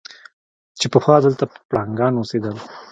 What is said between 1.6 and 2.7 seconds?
پړانګان اوسېدل.